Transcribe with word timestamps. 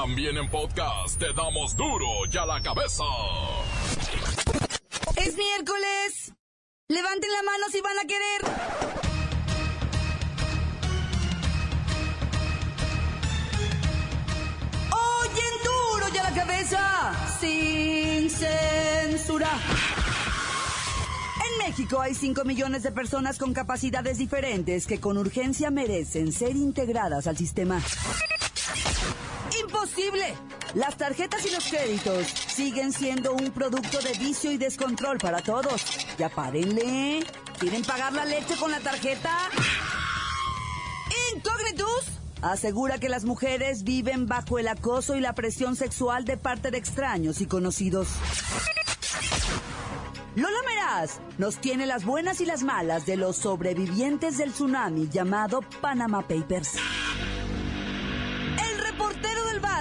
También 0.00 0.36
en 0.36 0.48
podcast 0.48 1.18
te 1.18 1.32
damos 1.32 1.74
duro 1.74 2.06
y 2.32 2.36
a 2.36 2.46
la 2.46 2.62
cabeza. 2.62 3.02
Es 5.16 5.36
miércoles. 5.36 6.32
Levanten 6.86 7.28
la 7.32 7.42
mano 7.42 7.66
si 7.72 7.80
van 7.80 7.98
a 7.98 8.04
querer. 8.04 8.40
Oyen 14.92 15.54
duro 15.64 16.14
y 16.14 16.18
a 16.18 16.22
la 16.22 16.32
cabeza. 16.32 17.38
Sin 17.40 18.30
censura. 18.30 19.50
En 21.44 21.66
México 21.66 22.00
hay 22.00 22.14
5 22.14 22.44
millones 22.44 22.84
de 22.84 22.92
personas 22.92 23.36
con 23.36 23.52
capacidades 23.52 24.18
diferentes 24.18 24.86
que 24.86 25.00
con 25.00 25.18
urgencia 25.18 25.72
merecen 25.72 26.30
ser 26.30 26.54
integradas 26.54 27.26
al 27.26 27.36
sistema. 27.36 27.82
Las 30.74 30.96
tarjetas 30.96 31.44
y 31.46 31.50
los 31.50 31.64
créditos 31.66 32.26
siguen 32.26 32.92
siendo 32.92 33.32
un 33.32 33.50
producto 33.50 33.98
de 34.00 34.12
vicio 34.18 34.52
y 34.52 34.56
descontrol 34.56 35.18
para 35.18 35.40
todos. 35.42 35.82
Ya 36.18 36.28
párenle. 36.28 37.24
¿Quieren 37.58 37.82
pagar 37.82 38.12
la 38.12 38.24
leche 38.24 38.56
con 38.56 38.70
la 38.70 38.78
tarjeta? 38.80 39.36
Incógnitus 41.34 42.18
asegura 42.42 42.98
que 42.98 43.08
las 43.08 43.24
mujeres 43.24 43.82
viven 43.82 44.26
bajo 44.26 44.58
el 44.58 44.68
acoso 44.68 45.16
y 45.16 45.20
la 45.20 45.34
presión 45.34 45.74
sexual 45.74 46.24
de 46.24 46.36
parte 46.36 46.70
de 46.70 46.78
extraños 46.78 47.40
y 47.40 47.46
conocidos. 47.46 48.08
Lola 50.36 50.58
Meraz 50.66 51.18
nos 51.38 51.56
tiene 51.56 51.86
las 51.86 52.04
buenas 52.04 52.40
y 52.40 52.46
las 52.46 52.62
malas 52.62 53.06
de 53.06 53.16
los 53.16 53.36
sobrevivientes 53.36 54.38
del 54.38 54.52
tsunami 54.52 55.08
llamado 55.08 55.62
Panama 55.80 56.22
Papers. 56.22 56.76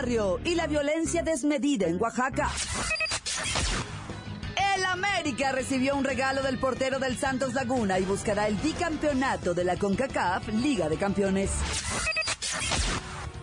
Y 0.07 0.55
la 0.55 0.67
violencia 0.67 1.21
desmedida 1.21 1.85
en 1.85 2.01
Oaxaca. 2.01 2.49
El 4.75 4.85
América 4.85 5.51
recibió 5.51 5.97
un 5.97 6.05
regalo 6.05 6.41
del 6.43 6.57
portero 6.59 6.97
del 6.97 7.17
Santos 7.17 7.53
Laguna 7.53 7.99
y 7.99 8.05
buscará 8.05 8.47
el 8.47 8.55
bicampeonato 8.55 9.53
de 9.53 9.65
la 9.65 9.75
CONCACAF 9.75 10.47
Liga 10.47 10.87
de 10.87 10.95
Campeones. 10.95 11.51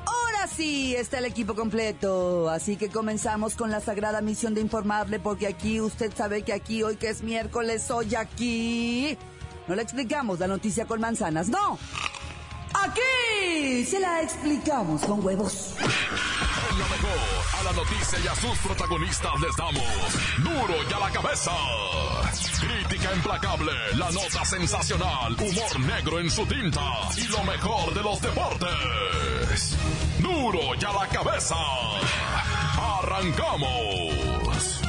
Ahora 0.06 0.46
sí 0.46 0.96
está 0.96 1.18
el 1.18 1.26
equipo 1.26 1.54
completo, 1.54 2.48
así 2.48 2.76
que 2.76 2.88
comenzamos 2.88 3.56
con 3.56 3.70
la 3.70 3.80
sagrada 3.80 4.22
misión 4.22 4.54
de 4.54 4.62
informarle 4.62 5.18
porque 5.20 5.46
aquí 5.46 5.82
usted 5.82 6.14
sabe 6.16 6.44
que 6.44 6.54
aquí 6.54 6.82
hoy 6.82 6.96
que 6.96 7.10
es 7.10 7.22
miércoles 7.22 7.90
hoy 7.90 8.14
aquí 8.14 9.18
no 9.68 9.74
le 9.74 9.82
explicamos 9.82 10.38
la 10.38 10.46
noticia 10.46 10.86
con 10.86 10.98
manzanas, 10.98 11.48
no. 11.50 11.78
Aquí 12.72 13.84
se 13.84 14.00
la 14.00 14.22
explicamos 14.22 15.02
con 15.02 15.24
huevos. 15.24 15.74
Lo 16.78 16.88
mejor, 16.88 17.18
a 17.60 17.62
la 17.62 17.72
noticia 17.72 18.18
y 18.18 18.26
a 18.26 18.34
sus 18.34 18.58
protagonistas 18.58 19.32
les 19.40 19.56
damos 19.56 19.84
duro 20.38 20.74
y 20.88 20.92
a 20.92 20.98
la 20.98 21.10
cabeza. 21.10 21.52
Crítica 22.60 23.14
implacable, 23.14 23.72
la 23.94 24.10
nota 24.10 24.44
sensacional, 24.44 25.34
humor 25.34 25.80
negro 25.80 26.18
en 26.18 26.28
su 26.28 26.44
tinta 26.46 26.80
y 27.16 27.28
lo 27.28 27.44
mejor 27.44 27.94
de 27.94 28.02
los 28.02 28.20
deportes. 28.20 29.76
Duro 30.18 30.74
y 30.74 30.84
a 30.84 30.92
la 30.92 31.08
cabeza. 31.08 31.54
Arrancamos. 32.98 34.80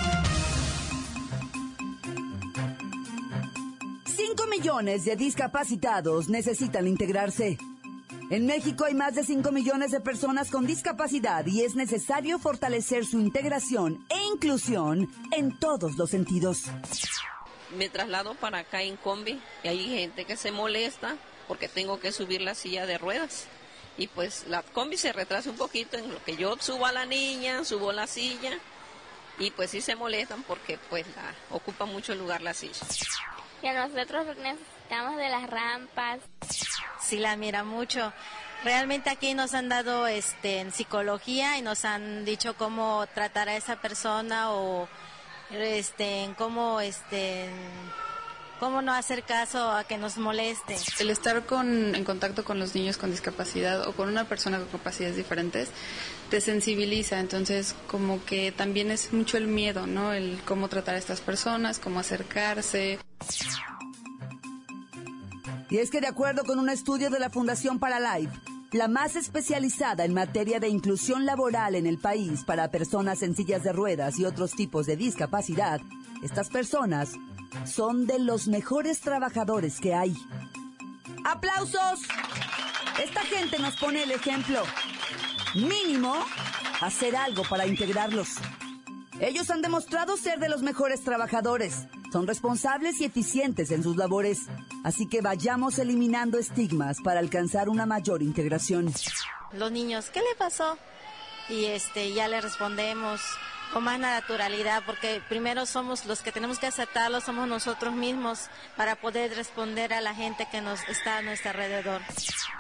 5 4.06 4.47
millones 4.47 5.06
de 5.06 5.16
discapacitados 5.16 6.30
necesitan 6.30 6.88
integrarse. 6.88 7.59
En 8.31 8.47
México 8.47 8.85
hay 8.85 8.95
más 8.95 9.13
de 9.13 9.23
5 9.23 9.51
millones 9.51 9.91
de 9.91 9.99
personas 9.99 10.49
con 10.49 10.65
discapacidad 10.65 11.45
y 11.45 11.61
es 11.61 11.75
necesario 11.75 12.39
fortalecer 12.39 13.05
su 13.05 13.19
integración 13.19 14.03
e 14.09 14.17
inclusión 14.33 15.11
en 15.31 15.59
todos 15.59 15.95
los 15.95 16.09
sentidos. 16.09 16.63
Me 17.77 17.87
traslado 17.87 18.33
para 18.33 18.59
acá 18.59 18.81
en 18.81 18.97
combi 18.97 19.39
y 19.63 19.67
hay 19.67 19.89
gente 19.89 20.25
que 20.25 20.38
se 20.38 20.51
molesta 20.51 21.17
porque 21.47 21.67
tengo 21.67 22.00
que 22.00 22.11
subir 22.11 22.41
la 22.41 22.55
silla 22.55 22.88
de 22.88 22.97
ruedas. 22.97 23.45
Y 23.95 24.07
pues 24.07 24.45
la 24.47 24.63
combi 24.63 24.97
se 24.97 25.13
retrasa 25.13 25.51
un 25.51 25.57
poquito 25.57 25.97
en 25.97 26.11
lo 26.11 26.23
que 26.23 26.35
yo 26.35 26.55
subo 26.59 26.88
a 26.88 26.91
la 26.91 27.05
niña, 27.05 27.63
subo 27.63 27.91
la 27.91 28.07
silla 28.07 28.57
y 29.38 29.51
pues 29.51 29.69
sí 29.69 29.81
se 29.81 29.95
molestan 29.95 30.41
porque 30.44 30.79
pues 30.89 31.05
la, 31.16 31.35
ocupa 31.55 31.85
mucho 31.85 32.16
lugar 32.16 32.41
la 32.41 32.55
silla. 32.55 32.85
Y 33.61 33.67
a 33.67 33.88
nosotros 33.88 34.25
necesitamos 34.38 35.17
de 35.17 35.29
las 35.29 35.47
rampas. 35.47 36.19
Sí, 37.05 37.17
la 37.17 37.35
mira 37.38 37.63
mucho. 37.63 38.11
Realmente 38.63 39.11
aquí 39.11 39.35
nos 39.35 39.53
han 39.53 39.69
dado 39.69 40.07
este, 40.07 40.59
en 40.59 40.71
psicología 40.71 41.57
y 41.59 41.61
nos 41.61 41.85
han 41.85 42.25
dicho 42.25 42.55
cómo 42.55 43.05
tratar 43.13 43.47
a 43.47 43.55
esa 43.55 43.75
persona 43.75 44.51
o 44.51 44.88
este, 45.51 46.33
cómo, 46.35 46.81
este, 46.81 47.47
cómo 48.59 48.81
no 48.81 48.91
hacer 48.91 49.21
caso 49.21 49.69
a 49.69 49.83
que 49.83 49.99
nos 49.99 50.17
moleste. 50.17 50.77
El 50.99 51.11
estar 51.11 51.45
con, 51.45 51.94
en 51.94 52.03
contacto 52.03 52.44
con 52.44 52.57
los 52.57 52.73
niños 52.73 52.97
con 52.97 53.11
discapacidad 53.11 53.88
o 53.88 53.91
con 53.91 54.09
una 54.09 54.25
persona 54.25 54.57
con 54.57 54.67
capacidades 54.69 55.15
diferentes 55.15 55.69
te 56.31 56.41
sensibiliza, 56.41 57.19
entonces 57.19 57.75
como 57.85 58.25
que 58.25 58.51
también 58.51 58.89
es 58.89 59.13
mucho 59.13 59.38
el 59.38 59.45
miedo, 59.45 59.85
¿no? 59.85 60.11
El 60.11 60.39
cómo 60.44 60.69
tratar 60.69 60.95
a 60.95 60.97
estas 60.97 61.21
personas, 61.21 61.77
cómo 61.77 61.99
acercarse. 61.99 62.97
Y 65.69 65.77
es 65.77 65.89
que 65.89 66.01
de 66.01 66.07
acuerdo 66.07 66.43
con 66.43 66.59
un 66.59 66.69
estudio 66.69 67.09
de 67.09 67.19
la 67.19 67.29
Fundación 67.29 67.79
Paralife, 67.79 68.37
la 68.71 68.87
más 68.87 69.15
especializada 69.15 70.05
en 70.05 70.13
materia 70.13 70.59
de 70.59 70.67
inclusión 70.67 71.25
laboral 71.25 71.75
en 71.75 71.87
el 71.87 71.97
país 71.97 72.43
para 72.43 72.71
personas 72.71 73.23
en 73.23 73.35
sillas 73.35 73.63
de 73.63 73.73
ruedas 73.73 74.19
y 74.19 74.25
otros 74.25 74.51
tipos 74.51 74.85
de 74.85 74.97
discapacidad, 74.97 75.81
estas 76.23 76.49
personas 76.49 77.13
son 77.65 78.05
de 78.05 78.19
los 78.19 78.47
mejores 78.47 78.99
trabajadores 78.99 79.79
que 79.79 79.93
hay. 79.93 80.15
¡Aplausos! 81.23 82.01
Esta 83.03 83.21
gente 83.21 83.59
nos 83.59 83.75
pone 83.77 84.03
el 84.03 84.11
ejemplo. 84.11 84.61
Mínimo, 85.55 86.13
hacer 86.81 87.15
algo 87.15 87.43
para 87.49 87.65
integrarlos. 87.65 88.35
Ellos 89.19 89.49
han 89.49 89.61
demostrado 89.61 90.17
ser 90.17 90.39
de 90.39 90.49
los 90.49 90.61
mejores 90.61 91.03
trabajadores. 91.03 91.87
Son 92.11 92.27
responsables 92.27 92.99
y 92.99 93.05
eficientes 93.05 93.71
en 93.71 93.81
sus 93.81 93.95
labores. 93.95 94.47
Así 94.83 95.07
que 95.07 95.21
vayamos 95.21 95.79
eliminando 95.79 96.37
estigmas 96.37 96.97
para 97.01 97.19
alcanzar 97.19 97.69
una 97.69 97.85
mayor 97.85 98.21
integración. 98.21 98.91
Los 99.53 99.71
niños, 99.71 100.09
¿qué 100.09 100.19
le 100.19 100.35
pasó? 100.37 100.77
Y 101.49 101.65
este, 101.65 102.13
ya 102.13 102.27
le 102.27 102.41
respondemos 102.41 103.21
con 103.73 103.83
más 103.83 103.99
naturalidad, 103.99 104.83
porque 104.85 105.21
primero 105.27 105.65
somos 105.65 106.05
los 106.05 106.21
que 106.21 106.31
tenemos 106.31 106.59
que 106.59 106.67
aceptarlo, 106.67 107.21
somos 107.21 107.47
nosotros 107.47 107.93
mismos 107.93 108.47
para 108.75 108.95
poder 108.95 109.35
responder 109.35 109.93
a 109.93 110.01
la 110.01 110.15
gente 110.15 110.47
que 110.51 110.61
nos 110.61 110.79
está 110.87 111.17
a 111.17 111.21
nuestro 111.21 111.51
alrededor. 111.51 112.01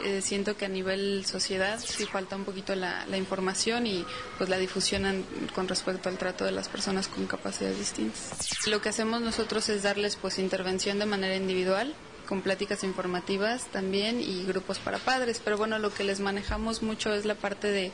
Eh, 0.03 0.21
siento 0.21 0.57
que 0.57 0.65
a 0.65 0.69
nivel 0.69 1.25
sociedad 1.25 1.79
sí 1.79 2.05
falta 2.05 2.35
un 2.35 2.43
poquito 2.43 2.75
la, 2.75 3.05
información 3.15 3.87
y 3.87 4.05
pues 4.37 4.49
la 4.49 4.57
difusión 4.57 5.25
con 5.53 5.67
respecto 5.67 6.09
al 6.09 6.17
trato 6.17 6.43
de 6.43 6.51
las 6.51 6.67
personas 6.67 7.07
con 7.07 7.27
capacidades 7.27 7.77
distintas. 7.77 8.67
Lo 8.67 8.81
que 8.81 8.89
hacemos 8.89 9.21
nosotros 9.21 9.69
es 9.69 9.83
darles 9.83 10.17
pues 10.17 10.37
intervención 10.37 10.99
de 10.99 11.05
manera 11.05 11.35
individual 11.35 11.95
con 12.25 12.41
pláticas 12.41 12.83
informativas 12.83 13.65
también 13.65 14.19
y 14.19 14.43
grupos 14.43 14.79
para 14.79 14.97
padres, 14.97 15.41
pero 15.43 15.57
bueno, 15.57 15.79
lo 15.79 15.93
que 15.93 16.03
les 16.03 16.19
manejamos 16.19 16.81
mucho 16.83 17.13
es 17.13 17.25
la 17.25 17.35
parte 17.35 17.67
de 17.67 17.91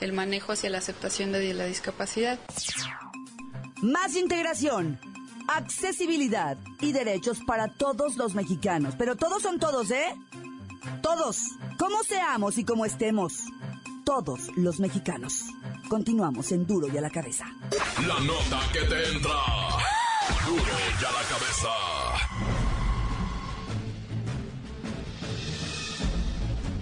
el 0.00 0.12
manejo 0.12 0.52
hacia 0.52 0.70
la 0.70 0.78
aceptación 0.78 1.32
de 1.32 1.54
la 1.54 1.66
discapacidad. 1.66 2.38
Más 3.82 4.16
integración, 4.16 4.98
accesibilidad 5.48 6.56
y 6.80 6.92
derechos 6.92 7.40
para 7.46 7.68
todos 7.68 8.16
los 8.16 8.34
mexicanos. 8.34 8.94
Pero 8.96 9.16
todos 9.16 9.42
son 9.42 9.58
todos, 9.58 9.90
¿eh? 9.90 10.14
Todos. 11.02 11.38
Como 11.78 12.02
seamos 12.02 12.58
y 12.58 12.64
como 12.64 12.84
estemos. 12.84 13.40
Todos 14.04 14.50
los 14.56 14.80
mexicanos. 14.80 15.44
Continuamos 15.88 16.52
en 16.52 16.66
Duro 16.66 16.88
y 16.92 16.98
a 16.98 17.00
la 17.00 17.10
cabeza. 17.10 17.46
La 18.06 18.20
nota 18.20 18.60
que 18.72 18.80
te 18.80 19.08
entra. 19.08 19.40
Duro 20.46 20.62
y 21.00 21.04
a 21.04 21.12
la 21.12 21.22
cabeza. 21.28 22.03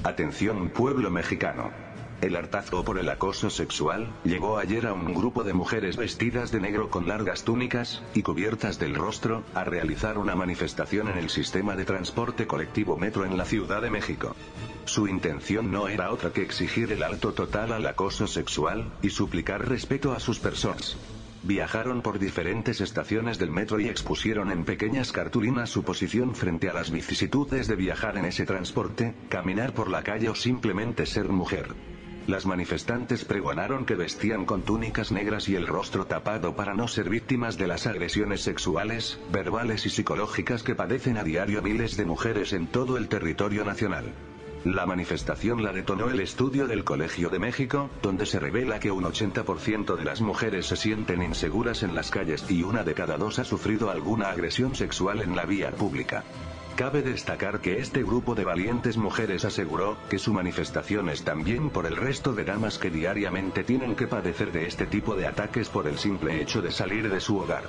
Atención 0.04 0.70
pueblo 0.70 1.12
mexicano. 1.12 1.70
El 2.20 2.34
hartazgo 2.34 2.84
por 2.84 2.98
el 2.98 3.08
acoso 3.08 3.50
sexual 3.50 4.12
llegó 4.24 4.58
ayer 4.58 4.88
a 4.88 4.92
un 4.92 5.14
grupo 5.14 5.44
de 5.44 5.52
mujeres 5.52 5.96
vestidas 5.96 6.50
de 6.50 6.58
negro 6.58 6.90
con 6.90 7.06
largas 7.06 7.44
túnicas 7.44 8.02
y 8.12 8.22
cubiertas 8.22 8.80
del 8.80 8.96
rostro 8.96 9.44
a 9.54 9.62
realizar 9.62 10.18
una 10.18 10.34
manifestación 10.34 11.08
en 11.08 11.18
el 11.18 11.30
sistema 11.30 11.76
de 11.76 11.84
transporte 11.84 12.48
colectivo 12.48 12.96
metro 12.96 13.24
en 13.24 13.38
la 13.38 13.44
Ciudad 13.44 13.80
de 13.80 13.90
México. 13.90 14.34
Su 14.86 15.06
intención 15.06 15.70
no 15.70 15.86
era 15.86 16.10
otra 16.10 16.32
que 16.32 16.42
exigir 16.42 16.90
el 16.90 17.04
alto 17.04 17.32
total 17.32 17.72
al 17.72 17.86
acoso 17.86 18.26
sexual 18.26 18.92
y 19.02 19.10
suplicar 19.10 19.68
respeto 19.68 20.12
a 20.12 20.18
sus 20.18 20.40
personas. 20.40 20.96
Viajaron 21.44 22.02
por 22.02 22.20
diferentes 22.20 22.80
estaciones 22.80 23.38
del 23.38 23.50
metro 23.50 23.80
y 23.80 23.88
expusieron 23.88 24.52
en 24.52 24.64
pequeñas 24.64 25.10
cartulinas 25.10 25.70
su 25.70 25.82
posición 25.82 26.36
frente 26.36 26.68
a 26.68 26.72
las 26.72 26.92
vicisitudes 26.92 27.66
de 27.66 27.74
viajar 27.74 28.16
en 28.16 28.26
ese 28.26 28.46
transporte, 28.46 29.14
caminar 29.28 29.74
por 29.74 29.90
la 29.90 30.04
calle 30.04 30.28
o 30.28 30.36
simplemente 30.36 31.04
ser 31.04 31.28
mujer. 31.28 31.74
Las 32.28 32.46
manifestantes 32.46 33.24
pregonaron 33.24 33.84
que 33.84 33.96
vestían 33.96 34.44
con 34.44 34.62
túnicas 34.62 35.10
negras 35.10 35.48
y 35.48 35.56
el 35.56 35.66
rostro 35.66 36.06
tapado 36.06 36.54
para 36.54 36.74
no 36.74 36.86
ser 36.86 37.10
víctimas 37.10 37.58
de 37.58 37.66
las 37.66 37.88
agresiones 37.88 38.42
sexuales, 38.42 39.18
verbales 39.32 39.84
y 39.86 39.90
psicológicas 39.90 40.62
que 40.62 40.76
padecen 40.76 41.16
a 41.16 41.24
diario 41.24 41.60
miles 41.62 41.96
de 41.96 42.04
mujeres 42.04 42.52
en 42.52 42.68
todo 42.68 42.96
el 42.96 43.08
territorio 43.08 43.64
nacional. 43.64 44.14
La 44.64 44.86
manifestación 44.86 45.64
la 45.64 45.72
detonó 45.72 46.08
el 46.08 46.20
estudio 46.20 46.68
del 46.68 46.84
Colegio 46.84 47.30
de 47.30 47.40
México, 47.40 47.90
donde 48.00 48.26
se 48.26 48.38
revela 48.38 48.78
que 48.78 48.92
un 48.92 49.02
80% 49.02 49.96
de 49.96 50.04
las 50.04 50.20
mujeres 50.20 50.66
se 50.66 50.76
sienten 50.76 51.20
inseguras 51.20 51.82
en 51.82 51.96
las 51.96 52.10
calles 52.12 52.48
y 52.48 52.62
una 52.62 52.84
de 52.84 52.94
cada 52.94 53.18
dos 53.18 53.40
ha 53.40 53.44
sufrido 53.44 53.90
alguna 53.90 54.30
agresión 54.30 54.76
sexual 54.76 55.20
en 55.20 55.34
la 55.34 55.46
vía 55.46 55.72
pública. 55.72 56.22
Cabe 56.76 57.02
destacar 57.02 57.60
que 57.60 57.80
este 57.80 58.02
grupo 58.02 58.34
de 58.34 58.44
valientes 58.44 58.96
mujeres 58.96 59.44
aseguró 59.44 59.98
que 60.08 60.18
su 60.18 60.32
manifestación 60.32 61.10
es 61.10 61.22
también 61.22 61.68
por 61.68 61.84
el 61.84 61.96
resto 61.96 62.32
de 62.32 62.44
damas 62.44 62.78
que 62.78 62.90
diariamente 62.90 63.62
tienen 63.62 63.94
que 63.94 64.06
padecer 64.06 64.52
de 64.52 64.66
este 64.66 64.86
tipo 64.86 65.14
de 65.14 65.26
ataques 65.26 65.68
por 65.68 65.86
el 65.86 65.98
simple 65.98 66.40
hecho 66.40 66.62
de 66.62 66.72
salir 66.72 67.10
de 67.10 67.20
su 67.20 67.36
hogar. 67.36 67.64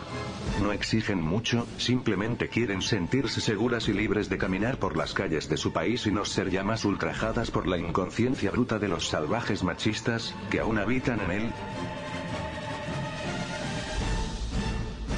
No 0.62 0.72
exigen 0.72 1.22
mucho, 1.22 1.68
simplemente 1.78 2.48
quieren 2.48 2.82
sentirse 2.82 3.42
seguras 3.42 3.90
y 3.90 3.94
libres 3.94 4.30
de 4.30 4.38
caminar 4.38 4.78
por 4.78 4.96
las 4.96 5.14
calles 5.14 5.50
de 5.50 5.58
su 5.58 5.74
país 5.74 6.08
y 6.08 6.12
no 6.12 6.24
ser 6.24 6.50
ya 6.50 6.64
más 6.64 6.86
ultrajadas 6.86 7.52
por 7.52 7.68
la 7.68 7.78
inconsciencia 7.78 8.52
bruta 8.52 8.80
de 8.80 8.88
los 8.88 9.10
salvajes 9.10 9.64
machistas, 9.64 10.34
que 10.50 10.62
aún 10.62 10.78
habitan 10.78 11.20
en 11.20 11.32
él. 11.32 11.52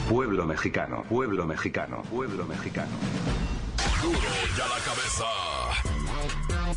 Pueblo 0.09 0.45
mexicano, 0.45 1.03
pueblo 1.07 1.45
mexicano, 1.45 2.01
pueblo 2.09 2.45
mexicano. 2.45 2.91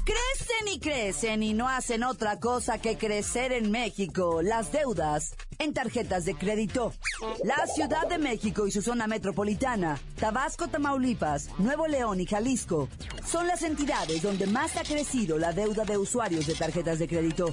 Crecen 0.04 0.68
y 0.72 0.80
crecen 0.80 1.42
y 1.42 1.54
no 1.54 1.68
hacen 1.68 2.02
otra 2.02 2.40
cosa 2.40 2.78
que 2.78 2.96
crecer 2.96 3.52
en 3.52 3.70
México. 3.70 4.40
Las 4.42 4.72
deudas 4.72 5.34
en 5.58 5.74
tarjetas 5.74 6.24
de 6.24 6.34
crédito. 6.34 6.92
La 7.44 7.66
Ciudad 7.66 8.06
de 8.08 8.18
México 8.18 8.66
y 8.66 8.70
su 8.70 8.80
zona 8.80 9.06
metropolitana, 9.06 9.98
Tabasco, 10.18 10.68
Tamaulipas, 10.68 11.48
Nuevo 11.58 11.88
León 11.88 12.20
y 12.20 12.26
Jalisco 12.26 12.88
son 13.26 13.46
las 13.46 13.62
entidades 13.62 14.22
donde 14.22 14.46
más 14.46 14.76
ha 14.76 14.84
crecido 14.84 15.38
la 15.38 15.52
deuda 15.52 15.84
de 15.84 15.98
usuarios 15.98 16.46
de 16.46 16.54
tarjetas 16.54 16.98
de 16.98 17.08
crédito. 17.08 17.52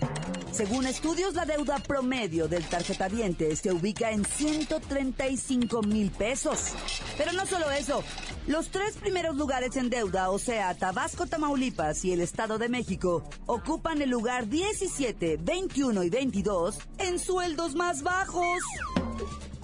Según 0.52 0.86
estudios, 0.86 1.34
la 1.34 1.46
deuda 1.46 1.80
promedio 1.80 2.48
del 2.48 2.64
tarjetaviente 2.64 3.54
se 3.58 3.74
ubica 3.74 4.12
en 4.12 4.24
135 4.24 5.82
mil 5.82 6.12
pesos. 6.12 6.74
Pero 7.18 7.34
no 7.34 7.46
solo 7.46 7.70
eso, 7.72 8.04
los 8.48 8.70
tres 8.70 8.96
primeros 8.96 9.36
lugares 9.36 9.76
en 9.76 9.90
deuda, 9.90 10.30
o 10.30 10.40
sea, 10.40 10.74
Tabasco, 10.76 11.26
Tamaulipas 11.26 12.06
y 12.06 12.14
el 12.14 12.22
Estado 12.22 12.58
de 12.58 12.70
México, 12.70 13.24
ocupan 13.48 14.02
el 14.02 14.12
lugar 14.12 14.48
17, 14.48 15.40
21 15.42 16.04
y 16.04 16.10
22 16.10 16.78
en 17.00 17.20
sueldos 17.20 17.76
más 17.76 17.95
bajos. 18.04 18.62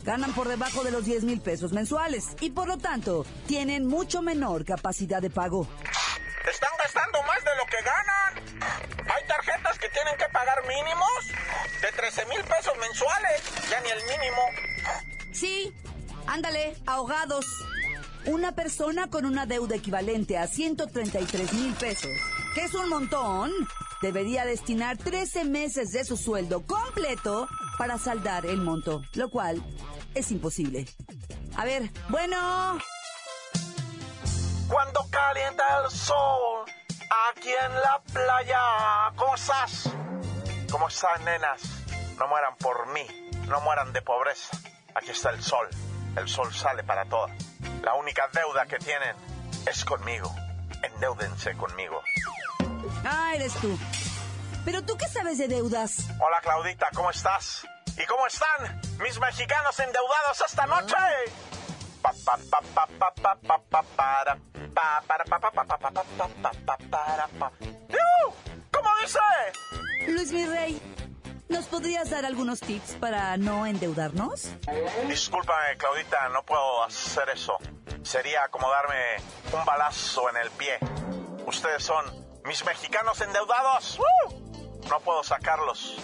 Ganan 0.04 0.34
por 0.34 0.48
debajo 0.48 0.84
de 0.84 0.92
los 0.92 1.06
10 1.06 1.24
mil 1.26 1.42
pesos 1.42 1.74
mensuales 1.74 2.36
y 2.40 2.50
por 2.50 2.68
lo 2.68 2.78
tanto 2.78 3.26
tienen 3.48 3.86
mucho 3.86 4.22
menor 4.22 4.66
capacidad 4.66 5.22
de 5.22 5.30
pago. 5.30 5.68
Están 6.52 6.72
gastando 6.80 7.20
más 7.24 7.44
de 7.44 7.52
lo 7.56 7.66
que 7.66 7.78
ganan. 7.84 8.92
Hay 9.10 9.28
tarjetas 9.28 9.78
que 9.78 9.90
tienen 9.90 10.18
que 10.18 10.26
pagar 10.34 10.58
mínimos 10.68 11.82
de 11.82 11.92
13 11.92 12.26
mil 12.26 12.44
pesos 12.44 12.74
mensuales. 12.80 13.42
Ya 13.70 13.80
ni 13.82 13.90
el 13.90 14.04
mínimo. 14.06 14.42
Sí, 15.32 15.74
ándale, 16.26 16.76
ahogados. 16.88 17.46
Una 18.26 18.54
persona 18.54 19.10
con 19.10 19.26
una 19.26 19.46
deuda 19.46 19.76
equivalente 19.76 20.38
a 20.38 20.48
133 20.48 21.54
mil 21.54 21.74
pesos, 21.74 22.12
que 22.54 22.62
es 22.62 22.74
un 22.76 22.90
montón, 22.90 23.52
debería 24.02 24.46
destinar 24.46 24.98
13 24.98 25.46
meses 25.46 25.92
de 25.92 26.06
su 26.06 26.18
sueldo 26.18 26.64
completo 26.66 27.48
para 27.82 27.98
saldar 27.98 28.46
el 28.46 28.58
monto, 28.62 29.02
lo 29.14 29.32
cual 29.32 29.60
es 30.14 30.30
imposible. 30.30 30.86
A 31.58 31.66
ver, 31.66 31.90
bueno, 32.10 32.78
Cuando 34.68 35.04
calienta 35.10 35.64
el 35.84 35.90
sol, 35.90 36.64
aquí 37.32 37.50
en 37.50 37.74
la 37.74 38.00
playa. 38.14 38.60
¿Cómo 39.16 39.34
estás? 39.34 39.90
¿Cómo 40.72 40.90
están, 40.90 41.26
nenas? 41.26 41.64
No 42.20 42.28
mueran 42.28 42.56
por 42.58 42.86
mí, 42.94 43.02
no 43.48 43.60
mueran 43.62 43.92
de 43.94 44.04
pobreza. 44.04 44.56
Aquí 44.94 45.10
está 45.10 45.32
el 45.32 45.42
sol. 45.42 45.68
El 46.16 46.30
sol 46.30 46.54
sale 46.54 46.84
para 46.84 47.06
todas. 47.06 47.32
La 47.82 47.96
única 47.96 48.30
deuda 48.32 48.68
que 48.68 48.78
tienen 48.78 49.16
es 49.66 49.84
conmigo. 49.86 50.32
Endeúdense 50.84 51.58
conmigo. 51.58 52.00
ah, 53.06 53.32
eres 53.34 53.54
tú. 53.56 53.76
Pero 54.64 54.84
tú 54.84 54.96
qué 54.98 55.08
sabes 55.08 55.38
de 55.38 55.48
deudas. 55.48 56.08
Hola 56.20 56.40
Claudita, 56.42 56.88
¿cómo 56.94 57.10
estás? 57.10 57.66
¿Y 57.98 58.06
cómo 58.06 58.28
están 58.28 58.82
mis 59.00 59.20
mexicanos 59.20 59.80
endeudados 59.80 60.44
esta 60.48 60.66
noche? 60.68 60.96
¿Cómo 68.72 68.90
dice? 69.02 69.20
Luis 70.08 70.32
Mirrey, 70.32 70.82
¿nos 71.50 71.66
podrías 71.66 72.10
dar 72.10 72.26
algunos 72.26 72.60
tips 72.60 72.96
para 73.00 73.38
no 73.38 73.66
endeudarnos? 73.66 74.50
Disculpa, 75.08 75.54
Claudita, 75.78 76.30
no 76.30 76.44
puedo 76.44 76.84
hacer 76.84 77.30
eso. 77.30 77.58
Sería 78.04 78.44
acomodarme 78.44 79.18
un 79.54 79.66
balazo 79.66 80.30
en 80.30 80.38
el 80.38 80.52
pie. 80.52 80.80
Ustedes 81.46 81.84
son 81.84 82.06
mis 82.46 82.64
mexicanos 82.66 83.22
endeudados 83.22 84.00
no 84.92 85.00
puedo 85.00 85.24
sacarlos 85.24 85.96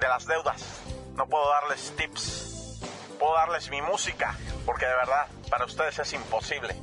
de 0.00 0.08
las 0.08 0.26
deudas, 0.26 0.82
no 1.14 1.26
puedo 1.26 1.48
darles 1.48 1.94
tips, 1.96 2.80
puedo 3.16 3.34
darles 3.34 3.70
mi 3.70 3.80
música, 3.80 4.36
porque 4.66 4.84
de 4.84 4.94
verdad, 4.96 5.28
para 5.48 5.64
ustedes 5.64 5.96
es 6.00 6.12
imposible, 6.12 6.74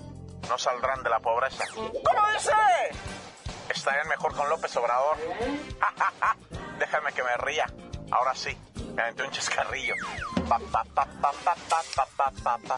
no 0.48 0.58
saldrán 0.58 1.04
de 1.04 1.10
la 1.10 1.20
pobreza. 1.20 1.66
¿Cómo 1.76 2.22
dice? 2.34 2.52
Estarían 3.68 4.08
mejor 4.08 4.34
con 4.34 4.50
López 4.50 4.74
Obrador. 4.78 5.18
Déjame 6.80 7.12
que 7.12 7.24
me 7.24 7.36
ría. 7.38 7.66
Ahora 8.10 8.34
sí, 8.34 8.58
me 8.96 9.02
aventé 9.02 9.24
un 9.24 9.32
chascarrillo. 9.32 9.96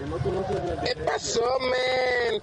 ¿Qué 0.84 0.96
pasó, 0.96 1.44
men? 1.60 2.42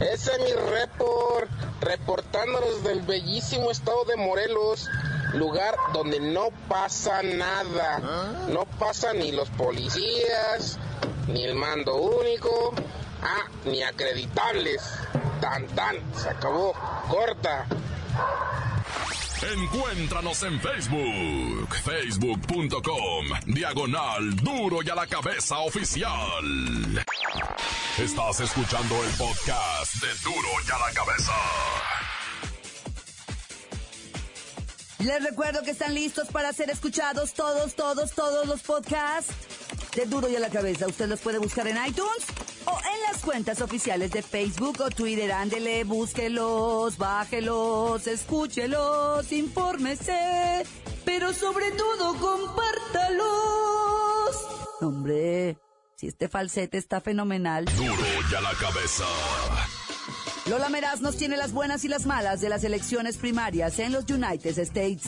Ese 0.00 0.32
es 0.32 0.38
mi 0.40 0.52
report, 0.52 1.48
reportándonos 1.80 2.84
del 2.84 3.00
bellísimo 3.00 3.70
estado 3.70 4.04
de 4.04 4.16
Morelos, 4.16 4.90
lugar 5.32 5.74
donde 5.94 6.20
no 6.20 6.48
pasa 6.68 7.22
nada. 7.22 8.42
No 8.48 8.66
pasa 8.78 9.14
ni 9.14 9.32
los 9.32 9.48
policías, 9.50 10.78
ni 11.28 11.44
el 11.44 11.54
mando 11.54 11.96
único, 11.96 12.74
ah, 13.22 13.48
ni 13.64 13.82
acreditables. 13.82 14.82
Tan 15.40 15.66
tan, 15.68 15.96
se 16.14 16.28
acabó, 16.28 16.72
corta. 17.08 17.66
Encuéntranos 19.42 20.40
en 20.44 20.60
Facebook, 20.60 21.74
facebook.com, 21.82 23.26
diagonal 23.46 24.36
duro 24.36 24.82
y 24.84 24.90
a 24.90 24.94
la 24.94 25.06
cabeza 25.06 25.58
oficial. 25.58 27.04
Estás 27.98 28.40
escuchando 28.40 29.02
el 29.02 29.10
podcast 29.16 29.94
de 29.96 30.08
duro 30.22 30.48
y 30.66 30.70
a 30.70 30.78
la 30.78 30.94
cabeza. 30.94 31.32
Les 35.00 35.24
recuerdo 35.24 35.62
que 35.64 35.72
están 35.72 35.94
listos 35.94 36.28
para 36.28 36.52
ser 36.52 36.70
escuchados 36.70 37.34
todos, 37.34 37.74
todos, 37.74 38.12
todos 38.12 38.46
los 38.46 38.62
podcasts 38.62 39.34
de 39.94 40.06
duro 40.06 40.28
y 40.28 40.36
a 40.36 40.40
la 40.40 40.50
cabeza. 40.50 40.86
Usted 40.86 41.08
los 41.08 41.20
puede 41.20 41.38
buscar 41.38 41.66
en 41.66 41.76
iTunes 41.86 42.24
o 42.66 42.78
en 42.78 43.12
las 43.12 43.22
cuentas 43.22 43.60
oficiales 43.60 44.10
de 44.10 44.22
Facebook 44.22 44.80
o 44.80 44.90
Twitter. 44.90 45.32
Ándele, 45.32 45.84
búsquelos, 45.84 46.98
bájelos, 46.98 48.06
escúchelos, 48.06 49.30
infórmese, 49.32 50.64
pero 51.04 51.32
sobre 51.32 51.70
todo 51.72 52.14
compártalos. 52.14 53.26
Hombre, 54.80 55.58
si 55.96 56.08
este 56.08 56.28
falsete 56.28 56.78
está 56.78 57.00
fenomenal. 57.00 57.64
Duro 57.64 57.94
y 58.30 58.34
a 58.34 58.40
la 58.40 58.52
cabeza. 58.54 59.04
Lola 60.46 60.68
Meraz 60.68 61.00
nos 61.00 61.16
tiene 61.16 61.36
las 61.36 61.52
buenas 61.52 61.84
y 61.84 61.88
las 61.88 62.04
malas 62.04 62.40
de 62.40 62.48
las 62.48 62.64
elecciones 62.64 63.16
primarias 63.16 63.78
en 63.78 63.92
los 63.92 64.10
United 64.10 64.58
States. 64.58 65.04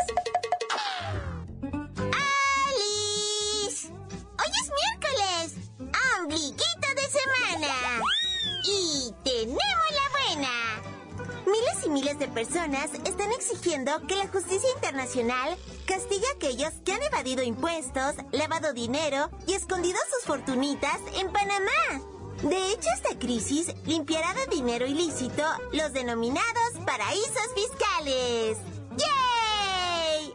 Personas 12.34 12.92
están 13.04 13.30
exigiendo 13.32 14.04
que 14.08 14.16
la 14.16 14.26
justicia 14.26 14.68
internacional 14.74 15.56
castigue 15.86 16.26
a 16.26 16.32
aquellos 16.34 16.72
que 16.84 16.92
han 16.92 17.02
evadido 17.02 17.44
impuestos, 17.44 18.16
lavado 18.32 18.72
dinero 18.72 19.30
y 19.46 19.52
escondido 19.54 20.00
sus 20.12 20.24
fortunitas 20.26 20.98
en 21.16 21.30
Panamá. 21.32 22.02
De 22.42 22.72
hecho, 22.72 22.88
esta 22.96 23.16
crisis 23.18 23.72
limpiará 23.86 24.34
de 24.34 24.48
dinero 24.48 24.84
ilícito 24.84 25.44
los 25.72 25.92
denominados 25.92 26.72
paraísos 26.84 27.54
fiscales. 27.54 28.58
¡Yay! 28.96 30.34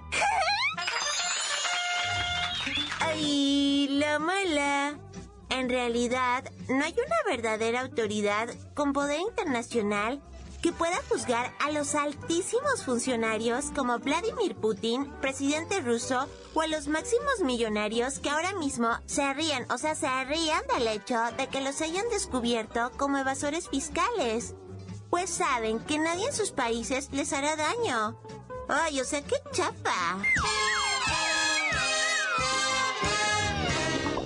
¡Ay, 3.01 3.89
la 3.89 4.19
mala! 4.19 4.97
En 5.49 5.67
realidad, 5.67 6.49
no 6.69 6.85
hay 6.85 6.93
una 6.93 7.17
verdadera 7.25 7.81
autoridad 7.81 8.47
con 8.73 8.93
poder 8.93 9.19
internacional 9.19 10.23
que 10.61 10.71
pueda 10.71 11.01
juzgar 11.09 11.53
a 11.59 11.71
los 11.71 11.95
altísimos 11.95 12.83
funcionarios 12.83 13.65
como 13.75 13.99
Vladimir 13.99 14.55
Putin, 14.55 15.11
presidente 15.21 15.79
ruso, 15.81 16.27
o 16.53 16.61
a 16.61 16.67
los 16.67 16.87
máximos 16.87 17.39
millonarios 17.43 18.19
que 18.19 18.29
ahora 18.29 18.53
mismo 18.53 18.89
se 19.05 19.33
rían, 19.33 19.65
o 19.71 19.77
sea, 19.77 19.95
se 19.95 20.07
rían 20.25 20.63
del 20.73 20.87
hecho 20.87 21.17
de 21.37 21.47
que 21.47 21.61
los 21.61 21.81
hayan 21.81 22.07
descubierto 22.09 22.91
como 22.97 23.17
evasores 23.17 23.69
fiscales. 23.69 24.55
Pues 25.09 25.29
saben 25.29 25.79
que 25.79 25.97
nadie 25.97 26.27
en 26.27 26.33
sus 26.33 26.51
países 26.51 27.09
les 27.11 27.33
hará 27.33 27.55
daño. 27.55 28.19
Ay, 28.67 29.01
o 29.01 29.05
sea, 29.05 29.21
qué 29.23 29.35
chapa. 29.51 30.19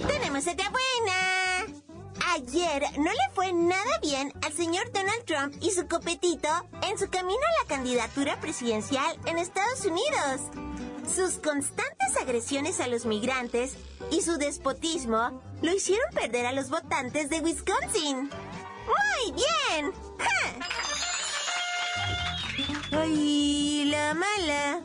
Tenemos 0.07 0.45
otra 0.47 0.69
buena. 0.69 1.22
Ayer 2.35 2.83
no 2.97 3.11
le 3.11 3.33
fue 3.35 3.53
nada 3.53 3.99
bien 4.01 4.33
al 4.43 4.51
señor 4.53 4.91
Donald 4.91 5.23
Trump 5.25 5.55
y 5.61 5.69
su 5.69 5.87
copetito 5.87 6.47
en 6.81 6.97
su 6.97 7.07
camino 7.07 7.39
a 7.39 7.63
la 7.63 7.75
candidatura 7.75 8.39
presidencial 8.39 9.19
en 9.27 9.37
Estados 9.37 9.85
Unidos. 9.85 10.41
Sus 11.07 11.33
constantes 11.33 12.17
agresiones 12.19 12.79
a 12.79 12.87
los 12.87 13.05
migrantes 13.05 13.75
y 14.09 14.23
su 14.23 14.37
despotismo 14.37 15.43
lo 15.61 15.75
hicieron 15.75 16.11
perder 16.15 16.47
a 16.47 16.53
los 16.53 16.71
votantes 16.71 17.29
de 17.29 17.39
Wisconsin. 17.41 18.31
¡Muy 18.87 19.33
bien! 19.33 19.93
¡Ay, 22.93 23.85
la 23.85 24.15
mala! 24.15 24.81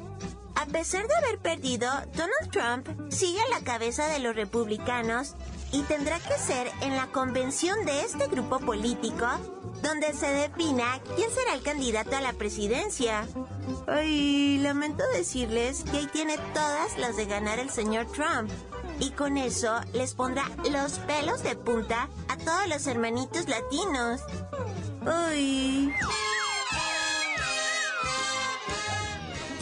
A 0.55 0.67
pesar 0.67 1.07
de 1.07 1.17
haber 1.17 1.39
perdido, 1.39 1.89
Donald 2.15 2.51
Trump 2.51 3.11
sigue 3.11 3.41
a 3.41 3.49
la 3.49 3.65
cabeza 3.65 4.07
de 4.09 4.19
los 4.19 4.37
republicanos 4.37 5.35
y 5.73 5.83
tendrá 5.83 6.19
que 6.21 6.39
ser 6.39 6.71
en 6.81 6.97
la 6.97 7.09
convención 7.09 7.85
de 7.85 8.03
este 8.03 8.27
grupo 8.27 8.59
político 8.61 9.27
donde 9.83 10.13
se 10.13 10.27
defina 10.27 11.01
quién 11.15 11.31
será 11.31 11.55
el 11.55 11.63
candidato 11.63 12.17
a 12.17 12.21
la 12.21 12.33
presidencia. 12.33 13.27
Ay, 13.87 14.59
lamento 14.59 15.05
decirles 15.13 15.85
que 15.85 15.99
ahí 15.99 16.07
tiene 16.13 16.37
todas 16.55 16.99
las 16.99 17.17
de 17.17 17.27
ganar 17.27 17.59
el 17.59 17.71
señor 17.71 18.07
Trump. 18.07 18.51
Y 19.01 19.11
con 19.11 19.39
eso 19.39 19.81
les 19.93 20.15
pondrá 20.15 20.51
los 20.71 20.99
pelos 21.01 21.43
de 21.45 21.55
punta 21.55 22.09
a 22.29 22.37
todos 22.37 22.67
los 22.69 22.87
hermanitos 22.87 23.49
latinos. 23.49 24.21
Ay. 25.07 25.95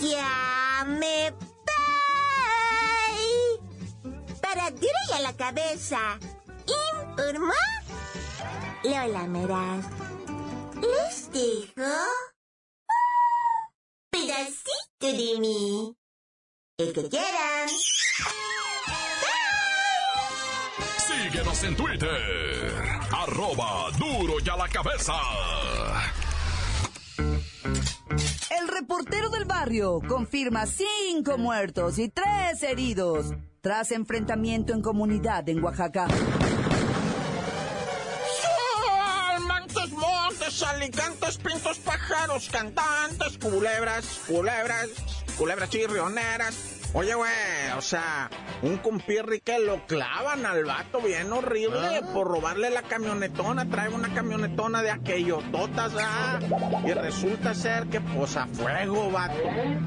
Ya 0.01 0.85
me 0.87 1.35
para 4.47 4.71
duro 4.71 5.00
y 5.11 5.12
a 5.12 5.21
la 5.21 5.33
cabeza. 5.33 6.19
Informó 7.11 7.53
Lola 8.85 9.26
Meraz. 9.26 9.85
Les 10.81 11.33
dejo 11.33 11.93
pedacito 14.11 15.07
de 15.07 15.41
mí. 15.41 15.97
El 16.79 16.93
que 16.93 17.09
quieran. 17.09 17.69
Síguenos 20.99 21.65
en 21.65 21.76
Twitter. 21.76 22.73
Arroba 23.11 23.91
duro 23.99 24.35
y 24.45 24.49
a 24.49 24.57
la 24.57 24.69
cabeza. 24.69 25.15
El 28.50 28.69
reportero 28.69 29.31
del 29.31 29.47
barrio 29.47 30.00
confirma 30.07 30.67
cinco 30.67 31.38
muertos 31.38 31.99
y 31.99 32.09
tres 32.11 32.62
heridos 32.62 33.33
tras 33.66 33.90
enfrentamiento 33.90 34.73
en 34.73 34.80
comunidad 34.80 35.49
en 35.49 35.61
Oaxaca. 35.61 36.06
Montes, 39.40 39.90
montes, 39.90 40.62
alicantes, 40.62 41.38
pintos, 41.38 41.76
pájaros, 41.80 42.49
cantantes, 42.49 43.37
culebras, 43.38 44.20
culebras, 44.28 44.90
culebras 45.37 45.68
chirrioneras. 45.68 46.76
Oye, 46.92 47.12
güey, 47.14 47.28
o 47.76 47.82
sea, 47.82 48.30
un 48.62 48.76
compirri 48.76 49.40
que 49.40 49.58
lo 49.58 49.85
clavan 49.88 50.46
al 50.46 50.64
vato 50.64 51.00
bien 51.00 51.32
horrible 51.32 52.02
ah. 52.04 52.12
por 52.14 52.28
robarle 52.28 52.70
la 52.70 52.82
camionetona. 52.82 53.68
Trae 53.68 53.88
una 53.88 54.14
camionetona 54.14 54.80
de 54.82 54.92
aquello, 54.92 55.42
totas, 55.50 55.92
¿ah? 55.99 56.38
Y 56.87 56.92
resulta 56.92 57.52
ser 57.52 57.88
que, 57.88 58.00
pues, 58.00 58.37
a 58.37 58.46
fuego, 58.46 59.11
vato. 59.11 59.42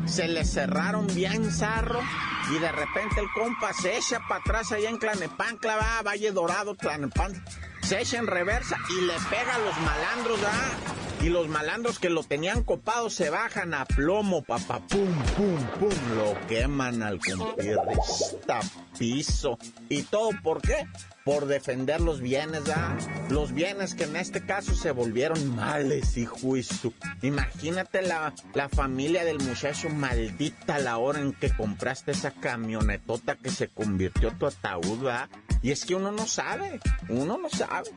Se 0.05 0.27
le 0.27 0.43
cerraron 0.43 1.07
bien 1.15 1.49
zarro 1.49 2.01
y 2.49 2.59
de 2.59 2.71
repente 2.71 3.19
el 3.19 3.31
compa 3.31 3.73
se 3.73 3.97
echa 3.97 4.19
para 4.27 4.41
atrás 4.41 4.71
allá 4.71 4.89
en 4.89 4.97
Clanepancla, 4.97 5.75
va, 5.75 6.01
Valle 6.01 6.31
Dorado, 6.31 6.75
Clanepan. 6.75 7.43
Se 7.81 8.01
echa 8.01 8.17
en 8.17 8.27
reversa 8.27 8.77
y 8.89 9.01
le 9.01 9.13
pega 9.29 9.55
a 9.55 9.59
los 9.59 9.77
malandros, 9.79 10.39
¿ah? 10.45 11.08
Y 11.21 11.29
los 11.29 11.47
malandros 11.49 11.99
que 11.99 12.09
lo 12.09 12.23
tenían 12.23 12.63
copado 12.63 13.09
se 13.09 13.29
bajan 13.29 13.73
a 13.73 13.85
plomo, 13.85 14.41
papá, 14.41 14.79
pum, 14.87 15.13
pum, 15.35 15.63
pum, 15.79 16.17
lo 16.17 16.47
queman 16.47 17.03
al 17.03 17.19
está 17.19 18.59
piso. 18.97 19.57
¿Y 19.89 20.03
todo 20.03 20.29
por 20.41 20.61
qué? 20.61 20.87
Por 21.25 21.45
defender 21.45 21.99
los 21.99 22.21
bienes, 22.21 22.69
¿ah? 22.69 22.97
Los 23.29 23.51
bienes 23.53 23.95
que 23.95 24.05
en 24.05 24.15
este 24.15 24.45
caso 24.45 24.73
se 24.73 24.91
volvieron 24.91 25.55
males, 25.55 26.17
y 26.17 26.25
juicio. 26.25 26.93
Imagínate 27.21 28.01
la, 28.01 28.33
la 28.53 28.69
familia 28.69 29.25
del 29.25 29.39
muchacho 29.39 29.89
maldita 29.89 30.79
la 30.79 30.97
hora 30.97 31.19
en 31.19 31.33
que 31.33 31.55
compraste 31.55 32.11
esa 32.11 32.31
camionetota 32.31 33.35
que 33.35 33.51
se 33.51 33.67
convirtió 33.67 34.31
tu 34.31 34.47
ataúd, 34.47 35.07
¿ah? 35.07 35.29
Y 35.61 35.71
es 35.71 35.85
que 35.85 35.95
uno 35.95 36.11
no 36.11 36.25
sabe, 36.25 36.79
uno 37.09 37.37
no 37.37 37.49
sabe. 37.49 37.89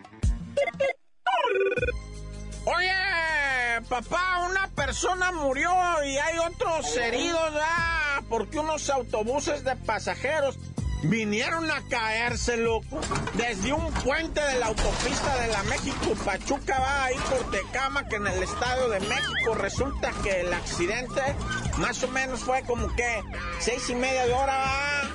Oye, 2.65 3.02
papá, 3.81 4.47
una 4.51 4.69
persona 4.69 5.33
murió 5.33 5.71
y 6.05 6.19
hay 6.19 6.39
otros 6.39 6.97
heridos, 6.97 7.53
ah, 7.61 8.21
porque 8.29 8.59
unos 8.59 8.91
autobuses 8.91 9.65
de 9.65 9.77
pasajeros 9.77 10.59
vinieron 11.05 11.71
a 11.71 11.83
caerse, 11.89 12.57
loco. 12.57 13.01
Desde 13.35 13.73
un 13.73 13.91
puente 13.93 14.41
de 14.41 14.59
la 14.59 14.67
autopista 14.67 15.37
de 15.37 15.49
la 15.49 15.63
México-Pachuca 15.65 16.79
va 16.79 17.05
ahí 17.05 17.17
por 17.31 17.51
Tecama, 17.51 18.07
que 18.09 18.17
en 18.17 18.27
el 18.27 18.43
Estadio 18.43 18.89
de 18.89 19.01
México 19.01 19.55
resulta 19.55 20.13
que 20.23 20.43
el 20.43 20.53
accidente 20.53 21.23
más 21.79 22.03
o 22.03 22.09
menos 22.09 22.41
fue 22.41 22.63
como 22.63 22.95
que 22.95 23.23
seis 23.59 23.89
y 23.89 23.95
media 23.95 24.27
de 24.27 24.33
hora, 24.33 24.57
va 24.57 25.12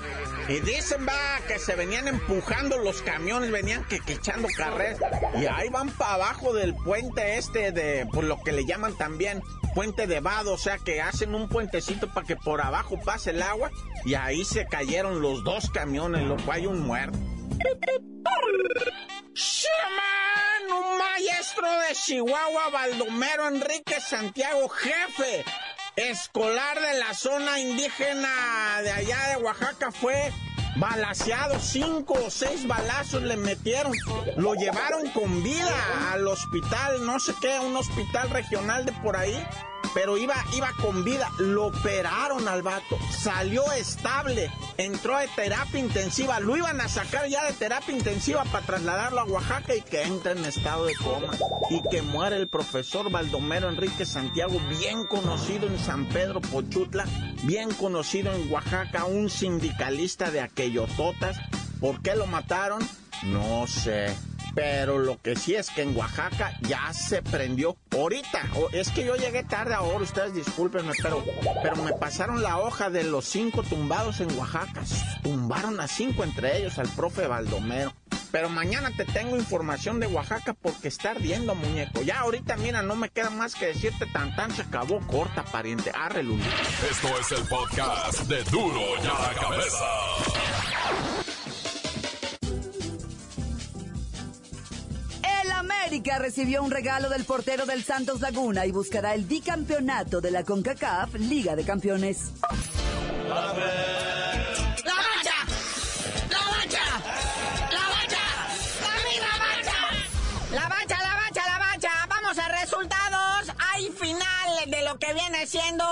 y 0.49 0.59
dicen, 0.61 1.05
va, 1.05 1.39
que 1.47 1.59
se 1.59 1.75
venían 1.75 2.07
empujando 2.07 2.77
los 2.77 3.01
camiones, 3.01 3.51
venían 3.51 3.83
que, 3.85 3.99
echando 4.07 4.47
carreras. 4.55 4.99
Y 5.39 5.45
ahí 5.45 5.69
van 5.69 5.89
para 5.89 6.13
abajo 6.13 6.53
del 6.53 6.73
puente 6.73 7.37
este 7.37 7.71
de, 7.71 8.05
por 8.11 8.23
lo 8.23 8.41
que 8.41 8.53
le 8.53 8.65
llaman 8.65 8.97
también 8.97 9.41
puente 9.75 10.07
de 10.07 10.21
vado, 10.21 10.53
o 10.53 10.57
sea 10.57 10.77
que 10.77 11.01
hacen 11.01 11.35
un 11.35 11.49
puentecito 11.49 12.11
para 12.11 12.25
que 12.25 12.35
por 12.35 12.61
abajo 12.61 12.99
pase 13.03 13.31
el 13.31 13.41
agua. 13.41 13.71
Y 14.05 14.15
ahí 14.15 14.45
se 14.45 14.65
cayeron 14.65 15.21
los 15.21 15.43
dos 15.43 15.69
camiones, 15.69 16.23
loco, 16.25 16.51
hay 16.51 16.65
un 16.65 16.79
muerto. 16.79 17.17
Un 20.69 20.97
maestro 20.97 21.67
de 21.87 21.93
Chihuahua, 21.93 22.69
Baldomero 22.69 23.47
Enrique 23.47 23.99
Santiago, 23.99 24.67
jefe 24.69 25.43
escolar 25.97 26.79
de 26.79 26.99
la 26.99 27.13
zona 27.15 27.59
indígena 27.59 28.81
de 28.83 28.91
allá 28.91 29.17
de 29.29 29.43
Oaxaca 29.43 29.91
fue 29.91 30.31
balaseado, 30.75 31.59
cinco 31.59 32.13
o 32.13 32.29
seis 32.29 32.67
balazos 32.67 33.23
le 33.23 33.35
metieron, 33.35 33.91
lo 34.35 34.53
llevaron 34.53 35.09
con 35.09 35.41
vida 35.41 36.11
al 36.11 36.27
hospital, 36.27 37.03
no 37.03 37.19
sé 37.19 37.33
qué, 37.41 37.59
un 37.59 37.75
hospital 37.75 38.29
regional 38.29 38.85
de 38.85 38.91
por 38.91 39.17
ahí, 39.17 39.43
pero 39.93 40.17
iba, 40.17 40.35
iba 40.53 40.71
con 40.81 41.03
vida. 41.03 41.31
Lo 41.39 41.67
operaron 41.67 42.47
al 42.47 42.61
vato, 42.61 42.97
salió 43.11 43.71
estable, 43.71 44.51
entró 44.77 45.17
de 45.17 45.27
terapia 45.29 45.79
intensiva. 45.79 46.39
Lo 46.39 46.57
iban 46.57 46.79
a 46.81 46.87
sacar 46.87 47.27
ya 47.27 47.45
de 47.45 47.53
terapia 47.53 47.95
intensiva 47.95 48.43
para 48.45 48.65
trasladarlo 48.65 49.19
a 49.19 49.25
Oaxaca 49.25 49.75
y 49.75 49.81
que 49.81 50.03
entra 50.03 50.31
en 50.31 50.45
estado 50.45 50.85
de 50.85 50.95
coma. 50.95 51.33
Y 51.69 51.81
que 51.89 52.01
muere 52.01 52.37
el 52.37 52.47
profesor 52.47 53.11
Baldomero 53.11 53.69
Enrique 53.69 54.05
Santiago, 54.05 54.59
bien 54.69 55.05
conocido 55.05 55.67
en 55.67 55.77
San 55.79 56.05
Pedro 56.05 56.41
Pochutla, 56.41 57.05
bien 57.43 57.73
conocido 57.73 58.33
en 58.33 58.51
Oaxaca, 58.51 59.05
un 59.05 59.29
sindicalista 59.29 60.31
de 60.31 60.41
aquellototas. 60.41 61.37
¿Por 61.79 62.01
qué 62.01 62.15
lo 62.15 62.25
mataron? 62.25 62.87
No 63.23 63.67
sé. 63.67 64.15
Pero 64.57 64.97
lo 64.97 65.21
que 65.21 65.35
sí 65.35 65.53
es 65.53 65.69
que 65.69 65.83
en 65.83 65.95
Oaxaca 65.95 66.57
ya 66.61 66.91
se 66.91 67.21
prendió. 67.21 67.77
Ahorita, 67.91 68.41
es 68.71 68.89
que 68.89 69.05
yo 69.05 69.15
llegué 69.15 69.43
tarde 69.43 69.75
ahora, 69.75 70.03
ustedes 70.03 70.33
discúlpenme, 70.33 70.93
pero, 71.03 71.23
pero 71.61 71.75
me 71.75 71.93
pasaron 71.93 72.41
la 72.41 72.57
hoja 72.57 72.89
de 72.89 73.03
los 73.03 73.25
cinco 73.25 73.61
tumbados 73.61 74.19
en 74.19 74.35
Oaxaca. 74.35 74.81
Tumbaron 75.21 75.79
a 75.79 75.87
cinco 75.87 76.23
entre 76.23 76.57
ellos, 76.57 76.79
al 76.79 76.89
profe 76.89 77.27
Baldomero. 77.27 77.93
Pero 78.31 78.49
mañana 78.49 78.89
te 78.97 79.05
tengo 79.05 79.37
información 79.37 79.99
de 79.99 80.07
Oaxaca 80.07 80.55
porque 80.59 80.87
está 80.87 81.11
ardiendo, 81.11 81.53
muñeco. 81.53 82.01
Ya 82.01 82.21
ahorita, 82.21 82.57
mira, 82.57 82.81
no 82.81 82.95
me 82.95 83.09
queda 83.09 83.29
más 83.29 83.53
que 83.53 83.67
decirte 83.67 84.07
tan 84.07 84.35
tan 84.35 84.49
se 84.49 84.63
acabó 84.63 84.99
corta, 85.01 85.45
pariente. 85.45 85.91
Arre, 85.93 86.21
Esto 86.21 87.07
es 87.19 87.31
el 87.31 87.47
podcast 87.47 88.21
de 88.21 88.43
Duro 88.45 88.81
ya 89.03 89.13
la 89.13 89.39
cabeza. 89.39 89.85
América 95.87 96.19
recibió 96.19 96.63
un 96.63 96.69
regalo 96.69 97.07
del 97.07 97.23
portero 97.23 97.65
del 97.65 97.81
Santos 97.81 98.19
Laguna 98.19 98.65
y 98.65 98.73
buscará 98.73 99.13
el 99.13 99.23
bicampeonato 99.23 100.19
de 100.19 100.31
la 100.31 100.43
CONCACAF 100.43 101.13
Liga 101.13 101.55
de 101.55 101.63
Campeones. 101.63 102.33
¡La 102.43 103.35
mancha! 103.53 103.63
¡La 104.83 104.95
mancha! 106.51 106.83
¡La 107.71 107.89
mancha! 107.89 108.19
¡La 109.21 109.37
mancha! 109.39 109.77
¡La 110.51 110.67
mancha, 110.67 110.97
la 111.01 111.15
mancha, 111.15 111.41
la 111.45 111.57
mancha! 111.57 111.89
Vamos 112.09 112.37
a 112.37 112.49
resultados. 112.49 113.55
Hay 113.71 113.89
final 113.91 114.69
de 114.69 114.81
lo 114.83 114.99
que 114.99 115.13
viene 115.13 115.47
siendo 115.47 115.85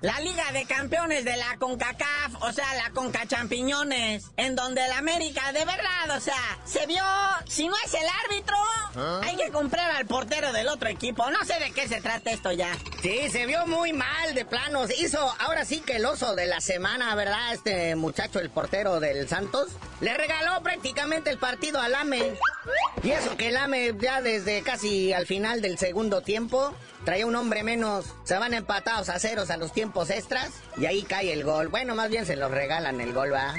la 0.00 0.20
Liga 0.20 0.50
de 0.52 0.66
Campeones 0.66 1.24
de 1.24 1.36
la 1.36 1.56
CONCACAF, 1.58 2.42
o 2.42 2.52
sea, 2.52 2.74
la 2.74 2.90
CONCA 2.90 3.26
Champiñones, 3.26 4.30
en 4.36 4.54
donde 4.56 4.84
el 4.84 4.92
América, 4.92 5.52
de 5.52 5.64
verdad, 5.64 6.16
o 6.16 6.20
sea, 6.20 6.58
se 6.64 6.86
vio, 6.86 7.04
si 7.46 7.66
no 7.68 7.74
es 7.84 7.94
el 7.94 8.06
árbitro, 8.24 8.56
Hay 9.22 9.36
que 9.36 9.50
comprar 9.50 9.90
al 9.90 10.06
portero 10.06 10.52
del 10.52 10.68
otro 10.68 10.88
equipo. 10.88 11.28
No 11.30 11.44
sé 11.44 11.58
de 11.58 11.70
qué 11.72 11.88
se 11.88 12.00
trata 12.00 12.30
esto 12.30 12.52
ya. 12.52 12.76
Sí, 13.02 13.28
se 13.30 13.46
vio 13.46 13.66
muy 13.66 13.92
mal 13.92 14.34
de 14.34 14.44
planos. 14.44 14.90
Hizo 14.98 15.18
ahora 15.38 15.64
sí 15.64 15.80
que 15.80 15.96
el 15.96 16.06
oso 16.06 16.34
de 16.34 16.46
la 16.46 16.60
semana, 16.60 17.14
¿verdad? 17.14 17.52
Este 17.52 17.94
muchacho, 17.96 18.40
el 18.40 18.50
portero 18.50 19.00
del 19.00 19.28
Santos, 19.28 19.68
le 20.00 20.16
regaló 20.16 20.62
prácticamente 20.62 21.30
el 21.30 21.38
partido 21.38 21.80
al 21.80 21.94
AME. 21.94 22.34
Y 23.02 23.10
eso 23.10 23.36
que 23.36 23.48
el 23.48 23.56
AME 23.56 23.94
ya 23.98 24.22
desde 24.22 24.62
casi 24.62 25.12
al 25.12 25.26
final 25.26 25.60
del 25.60 25.78
segundo 25.78 26.22
tiempo 26.22 26.74
traía 27.04 27.26
un 27.26 27.36
hombre 27.36 27.62
menos, 27.62 28.06
se 28.24 28.36
van 28.36 28.52
empatados 28.52 29.08
a 29.10 29.18
ceros 29.18 29.50
a 29.50 29.56
los 29.56 29.72
tiempos 29.72 30.10
extras 30.10 30.50
y 30.76 30.86
ahí 30.86 31.02
cae 31.02 31.32
el 31.32 31.44
gol. 31.44 31.68
Bueno, 31.68 31.94
más 31.94 32.10
bien 32.10 32.26
se 32.26 32.36
los 32.36 32.50
regalan 32.50 33.00
el 33.00 33.12
gol, 33.12 33.32
¿va? 33.32 33.54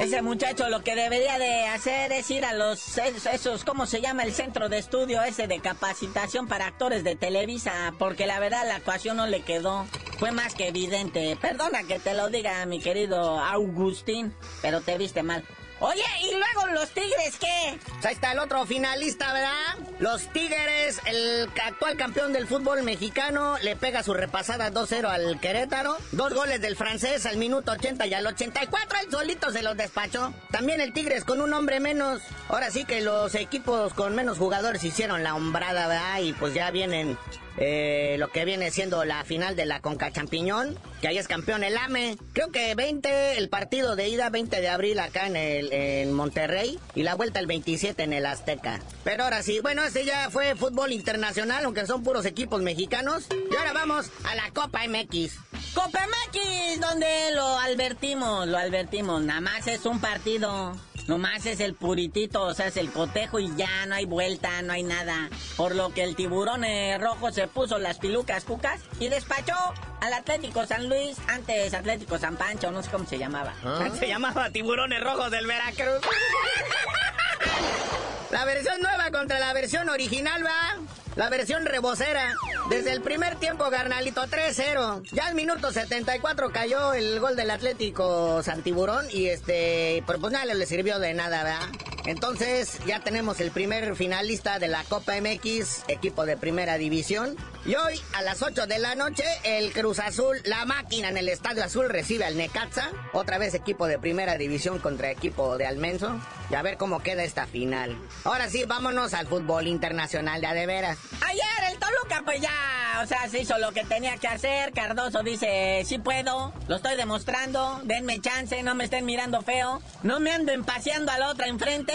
Ese 0.00 0.22
muchacho 0.22 0.70
lo 0.70 0.82
que 0.82 0.94
debería 0.94 1.38
de 1.38 1.66
hacer 1.66 2.10
es 2.12 2.30
ir 2.30 2.46
a 2.46 2.54
los 2.54 2.98
esos, 2.98 3.64
¿cómo 3.64 3.84
se 3.84 4.00
llama? 4.00 4.22
El 4.22 4.32
centro 4.32 4.70
de 4.70 4.78
estudio 4.78 5.22
ese 5.22 5.46
de 5.46 5.60
capacitación 5.60 6.48
para 6.48 6.66
actores 6.66 7.04
de 7.04 7.16
Televisa, 7.16 7.92
porque 7.98 8.26
la 8.26 8.40
verdad 8.40 8.66
la 8.66 8.76
actuación 8.76 9.18
no 9.18 9.26
le 9.26 9.42
quedó. 9.42 9.86
Fue 10.18 10.32
más 10.32 10.54
que 10.54 10.68
evidente. 10.68 11.36
Perdona 11.40 11.82
que 11.84 11.98
te 11.98 12.14
lo 12.14 12.30
diga, 12.30 12.64
mi 12.64 12.80
querido 12.80 13.38
Augustín, 13.40 14.34
pero 14.62 14.80
te 14.80 14.96
viste 14.96 15.22
mal. 15.22 15.44
Oye, 15.82 16.02
¿y 16.22 16.32
luego 16.32 16.74
los 16.74 16.90
Tigres 16.90 17.38
qué? 17.40 17.78
Pues 17.86 18.04
ahí 18.04 18.12
está 18.12 18.32
el 18.32 18.38
otro 18.38 18.66
finalista, 18.66 19.32
¿verdad? 19.32 19.88
Los 19.98 20.28
Tigres, 20.28 21.00
el 21.06 21.48
actual 21.64 21.96
campeón 21.96 22.34
del 22.34 22.46
fútbol 22.46 22.82
mexicano, 22.82 23.56
le 23.62 23.76
pega 23.76 24.02
su 24.02 24.12
repasada 24.12 24.70
2-0 24.70 25.06
al 25.06 25.40
Querétaro. 25.40 25.96
Dos 26.12 26.34
goles 26.34 26.60
del 26.60 26.76
francés 26.76 27.24
al 27.24 27.38
minuto 27.38 27.72
80 27.72 28.06
y 28.08 28.12
al 28.12 28.26
84, 28.26 28.98
el 29.04 29.10
solito 29.10 29.50
se 29.52 29.62
los 29.62 29.74
despachó. 29.74 30.34
También 30.50 30.82
el 30.82 30.92
Tigres 30.92 31.24
con 31.24 31.40
un 31.40 31.54
hombre 31.54 31.80
menos. 31.80 32.20
Ahora 32.50 32.70
sí 32.70 32.84
que 32.84 33.00
los 33.00 33.34
equipos 33.34 33.94
con 33.94 34.14
menos 34.14 34.36
jugadores 34.36 34.84
hicieron 34.84 35.22
la 35.22 35.34
hombrada, 35.34 35.86
¿verdad? 35.86 36.20
Y 36.20 36.34
pues 36.34 36.52
ya 36.52 36.70
vienen 36.70 37.16
eh, 37.56 38.16
lo 38.18 38.28
que 38.28 38.44
viene 38.44 38.70
siendo 38.70 39.04
la 39.04 39.24
final 39.24 39.56
de 39.56 39.66
la 39.66 39.80
Conca 39.80 40.10
Champiñón, 40.10 40.78
que 41.02 41.08
ahí 41.08 41.18
es 41.18 41.28
campeón 41.28 41.62
el 41.62 41.76
AME. 41.76 42.16
Creo 42.32 42.50
que 42.50 42.74
20, 42.74 43.36
el 43.36 43.48
partido 43.48 43.96
de 43.96 44.08
ida 44.08 44.30
20 44.30 44.60
de 44.60 44.68
abril 44.68 44.98
acá 44.98 45.26
en, 45.26 45.36
el, 45.36 45.69
en 45.70 46.12
Monterrey 46.12 46.78
y 46.94 47.02
la 47.02 47.14
vuelta 47.14 47.40
el 47.40 47.46
27 47.46 48.02
en 48.02 48.12
el 48.12 48.26
Azteca. 48.26 48.80
Pero 49.04 49.24
ahora 49.24 49.42
sí, 49.42 49.60
bueno, 49.60 49.82
este 49.84 50.04
ya 50.04 50.30
fue 50.30 50.54
fútbol 50.54 50.92
internacional, 50.92 51.64
aunque 51.64 51.86
son 51.86 52.02
puros 52.02 52.24
equipos 52.26 52.62
mexicanos. 52.62 53.26
Y 53.50 53.56
ahora 53.56 53.72
vamos 53.72 54.10
a 54.24 54.34
la 54.34 54.50
Copa 54.52 54.80
MX. 54.88 55.34
Copa 55.74 56.00
MX, 56.06 56.80
donde 56.80 57.06
lo 57.34 57.58
advertimos, 57.58 58.46
lo 58.48 58.58
advertimos, 58.58 59.22
nada 59.22 59.40
más 59.40 59.66
es 59.66 59.86
un 59.86 60.00
partido. 60.00 60.76
Nomás 61.10 61.44
es 61.44 61.58
el 61.58 61.74
puritito, 61.74 62.42
o 62.42 62.54
sea, 62.54 62.68
es 62.68 62.76
el 62.76 62.92
cotejo 62.92 63.40
y 63.40 63.52
ya 63.56 63.84
no 63.86 63.96
hay 63.96 64.04
vuelta, 64.04 64.62
no 64.62 64.72
hay 64.72 64.84
nada. 64.84 65.28
Por 65.56 65.74
lo 65.74 65.92
que 65.92 66.04
el 66.04 66.14
tiburón 66.14 66.62
eh, 66.62 66.98
rojo 66.98 67.32
se 67.32 67.48
puso 67.48 67.80
las 67.80 67.98
pilucas 67.98 68.44
cucas 68.44 68.80
y 69.00 69.08
despachó 69.08 69.56
al 70.00 70.12
Atlético 70.12 70.64
San 70.66 70.88
Luis, 70.88 71.16
antes 71.26 71.74
Atlético 71.74 72.16
San 72.16 72.36
Pancho, 72.36 72.70
no 72.70 72.80
sé 72.84 72.90
cómo 72.92 73.06
se 73.06 73.18
llamaba. 73.18 73.52
¿Ah? 73.64 73.88
Se 73.98 74.06
llamaba 74.06 74.50
Tiburones 74.50 75.02
Rojos 75.02 75.32
del 75.32 75.48
Veracruz. 75.48 76.00
La 78.30 78.44
versión 78.44 78.80
nueva 78.80 79.10
contra 79.10 79.40
la 79.40 79.52
versión 79.52 79.88
original, 79.88 80.46
¿va? 80.46 80.76
La 81.16 81.28
versión 81.28 81.66
rebocera. 81.66 82.36
Desde 82.70 82.92
el 82.92 83.00
primer 83.02 83.34
tiempo, 83.34 83.68
Garnalito 83.68 84.22
3-0. 84.22 85.02
Ya 85.10 85.26
al 85.26 85.34
minuto 85.34 85.72
74 85.72 86.52
cayó 86.52 86.94
el 86.94 87.18
gol 87.18 87.34
del 87.34 87.50
Atlético 87.50 88.44
Santiburón 88.44 89.04
y 89.10 89.26
este, 89.26 90.04
pues 90.06 90.20
nada 90.32 90.44
le 90.54 90.66
sirvió 90.66 91.00
de 91.00 91.12
nada, 91.12 91.42
¿verdad? 91.42 91.68
Entonces 92.06 92.78
ya 92.86 93.00
tenemos 93.00 93.40
el 93.40 93.50
primer 93.50 93.96
finalista 93.96 94.60
de 94.60 94.68
la 94.68 94.84
Copa 94.84 95.14
MX, 95.20 95.82
equipo 95.88 96.24
de 96.24 96.36
primera 96.36 96.78
división. 96.78 97.34
Y 97.66 97.74
hoy 97.74 98.00
a 98.14 98.22
las 98.22 98.40
8 98.40 98.66
de 98.66 98.78
la 98.78 98.94
noche 98.94 99.24
el 99.44 99.72
Cruz 99.72 99.98
Azul, 99.98 100.38
la 100.44 100.64
máquina 100.64 101.10
en 101.10 101.18
el 101.18 101.28
Estadio 101.28 101.62
Azul 101.62 101.90
recibe 101.90 102.24
al 102.24 102.38
Necaxa. 102.38 102.88
Otra 103.12 103.36
vez 103.36 103.52
equipo 103.52 103.86
de 103.86 103.98
primera 103.98 104.38
división 104.38 104.78
contra 104.78 105.10
equipo 105.10 105.58
de 105.58 105.66
Almenso. 105.66 106.18
Y 106.48 106.54
a 106.54 106.62
ver 106.62 106.78
cómo 106.78 107.02
queda 107.02 107.22
esta 107.22 107.46
final. 107.46 107.98
Ahora 108.24 108.48
sí, 108.48 108.64
vámonos 108.64 109.12
al 109.12 109.26
fútbol 109.26 109.66
internacional 109.66 110.40
de 110.40 110.46
Adeveras. 110.46 110.98
Ayer 111.20 111.70
el 111.70 111.78
Toluca 111.78 112.22
pues 112.24 112.40
ya, 112.40 113.00
o 113.02 113.06
sea, 113.06 113.28
se 113.28 113.42
hizo 113.42 113.58
lo 113.58 113.72
que 113.72 113.84
tenía 113.84 114.16
que 114.16 114.28
hacer. 114.28 114.72
Cardoso 114.72 115.22
dice, 115.22 115.82
sí 115.84 115.98
puedo, 115.98 116.54
lo 116.66 116.76
estoy 116.76 116.96
demostrando, 116.96 117.82
denme 117.84 118.20
chance, 118.20 118.62
no 118.62 118.74
me 118.74 118.84
estén 118.84 119.04
mirando 119.04 119.42
feo. 119.42 119.82
No 120.02 120.18
me 120.18 120.32
anden 120.32 120.64
paseando 120.64 121.12
a 121.12 121.18
la 121.18 121.28
otra 121.28 121.46
enfrente. 121.46 121.92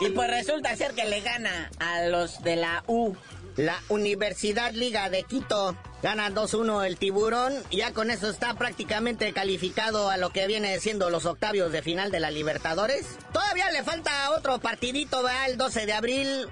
Y 0.00 0.10
pues 0.10 0.30
resulta 0.30 0.76
ser 0.76 0.92
que 0.92 1.04
le 1.04 1.20
gana 1.22 1.70
a 1.80 2.02
los 2.02 2.42
de 2.44 2.54
la 2.54 2.84
U. 2.86 3.16
La 3.56 3.78
Universidad 3.88 4.72
Liga 4.72 5.10
de 5.10 5.24
Quito 5.24 5.76
gana 6.02 6.30
2-1 6.30 6.86
el 6.86 6.96
tiburón. 6.96 7.54
Ya 7.70 7.92
con 7.92 8.10
eso 8.10 8.30
está 8.30 8.54
prácticamente 8.54 9.32
calificado 9.32 10.08
a 10.10 10.16
lo 10.16 10.30
que 10.30 10.46
viene 10.46 10.80
siendo 10.80 11.10
los 11.10 11.26
octavios 11.26 11.70
de 11.70 11.82
final 11.82 12.10
de 12.10 12.20
la 12.20 12.30
Libertadores. 12.30 13.18
Todavía 13.32 13.70
le 13.70 13.82
falta 13.82 14.30
otro 14.30 14.58
partidito, 14.58 15.22
¿verdad? 15.22 15.50
El 15.50 15.58
12 15.58 15.86
de 15.86 15.92
abril. 15.92 16.48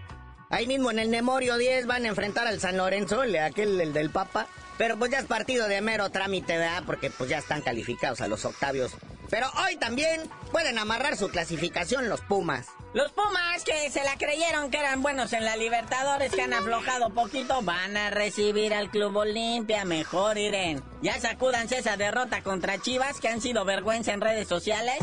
Ahí 0.51 0.67
mismo 0.67 0.91
en 0.91 0.99
el 0.99 1.11
Nemorio 1.11 1.57
10 1.57 1.87
van 1.87 2.05
a 2.05 2.09
enfrentar 2.09 2.47
al 2.47 2.61
San 2.61 2.77
Lorenzo, 2.77 3.23
el, 3.23 3.37
aquel 3.37 3.81
el 3.81 3.93
del 3.93 4.11
Papa. 4.11 4.47
Pero 4.77 4.99
pues 4.99 5.11
ya 5.11 5.21
es 5.21 5.27
partido 5.27 5.69
de 5.69 5.81
mero 5.81 6.11
trámite, 6.11 6.59
¿verdad? 6.59 6.83
Porque 6.85 7.11
pues 7.11 7.31
ya 7.31 7.39
están 7.39 7.63
calificados 7.63 8.21
a 8.21 8.29
los 8.29 8.45
octavios. 8.45 8.93
Pero 9.31 9.47
hoy 9.65 9.77
también 9.77 10.29
pueden 10.51 10.79
amarrar 10.79 11.17
su 11.17 11.29
clasificación 11.29 12.09
los 12.09 12.21
Pumas. 12.21 12.67
Los 12.93 13.13
Pumas 13.13 13.63
que 13.65 13.89
se 13.91 14.03
la 14.03 14.17
creyeron 14.17 14.71
que 14.71 14.79
eran 14.79 15.01
buenos 15.01 15.33
en 15.33 15.45
la 15.45 15.55
Libertadores, 15.57 16.33
que 16.33 16.43
han 16.43 16.53
aflojado 16.53 17.11
poquito, 17.11 17.63
van 17.63 17.97
a 17.97 18.11
recibir 18.11 18.75
al 18.75 18.91
Club 18.91 19.17
Olimpia. 19.17 19.85
Mejor 19.85 20.37
Irene. 20.37 20.83
Ya 21.01 21.21
sacúdanse 21.21 21.79
esa 21.79 21.97
derrota 21.97 22.43
contra 22.43 22.81
Chivas, 22.81 23.21
que 23.21 23.29
han 23.29 23.41
sido 23.41 23.65
vergüenza 23.65 24.13
en 24.13 24.21
redes 24.21 24.49
sociales. 24.49 24.99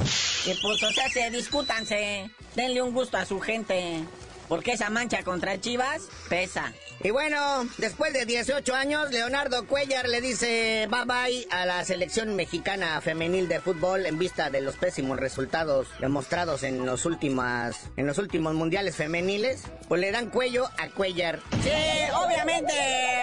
Y 0.46 0.54
pues, 0.62 0.84
o 0.84 0.92
sea, 0.92 1.10
se 1.10 1.30
discútanse. 1.32 2.30
Denle 2.56 2.82
un 2.82 2.94
gusto 2.94 3.18
a 3.18 3.26
su 3.26 3.40
gente. 3.40 4.04
Porque 4.48 4.74
esa 4.74 4.90
mancha 4.90 5.24
contra 5.24 5.60
Chivas 5.60 6.04
pesa. 6.30 6.74
Y 7.04 7.12
bueno, 7.12 7.68
después 7.78 8.12
de 8.14 8.26
18 8.26 8.74
años, 8.74 9.12
Leonardo 9.12 9.68
Cuellar 9.68 10.08
le 10.08 10.20
dice 10.20 10.88
bye 10.90 11.06
bye 11.06 11.48
a 11.52 11.66
la 11.66 11.86
selección 11.86 12.36
mexicana 12.36 13.00
femenil 13.02 13.48
de 13.48 13.60
fútbol 13.60 14.06
en 14.08 14.18
vista 14.18 14.50
de 14.50 14.62
los 14.62 14.78
pésimos 14.78 15.20
resultados 15.20 15.88
demostrados 16.00 16.64
en 16.64 16.86
los 16.86 17.06
últimas, 17.06 17.92
en 17.98 18.08
los 18.08 18.18
últimos 18.18 18.56
mundiales 18.56 18.96
femeniles. 18.96 19.64
Pues 19.88 20.02
le 20.02 20.12
dan 20.12 20.30
cuello 20.30 20.70
a 20.78 20.90
Cuellar. 20.90 21.40
Sí, 21.64 21.70
obviamente, 22.16 22.74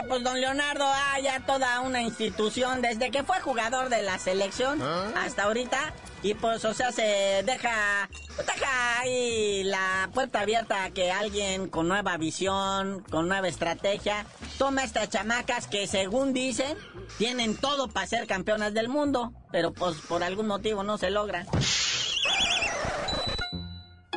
pues 0.09 0.23
don 0.23 0.41
Leonardo 0.41 0.87
haya 1.13 1.41
toda 1.41 1.81
una 1.81 2.03
institución 2.03 2.81
desde 2.81 3.11
que 3.11 3.25
fue 3.25 3.41
jugador 3.41 3.89
de 3.89 4.03
la 4.03 4.19
selección 4.19 4.81
hasta 5.17 5.45
ahorita. 5.45 5.93
Y 6.25 6.33
pues, 6.33 6.65
o 6.65 6.73
sea, 6.73 6.91
se 6.91 7.43
deja, 7.45 8.09
deja 8.39 8.99
ahí 8.99 9.63
la 9.63 10.09
puerta 10.15 10.41
abierta 10.41 10.85
a 10.85 10.91
que 10.91 11.13
alguien 11.13 11.69
con 11.69 11.87
nueva 11.87 12.17
visión, 12.17 13.05
con 13.11 13.29
nueva 13.29 13.47
estrategia, 13.47 14.25
toma 14.57 14.85
estas 14.85 15.11
chamacas 15.11 15.67
que 15.67 15.87
según 15.87 16.33
dicen, 16.33 16.79
tienen 17.19 17.55
todo 17.59 17.89
para 17.89 18.07
ser 18.07 18.27
campeonas 18.27 18.73
del 18.73 18.89
mundo, 18.89 19.35
pero 19.53 19.75
pues 19.75 19.97
por 20.09 20.23
algún 20.23 20.47
motivo 20.47 20.83
no 20.83 20.97
se 20.97 21.11
logra. 21.11 21.45